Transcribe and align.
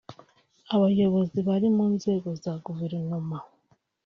’Abayobozi 0.75 1.37
bari 1.47 1.67
mu 1.77 1.85
nzego 1.95 2.29
za 2.43 2.53
guverinoma 2.65 3.37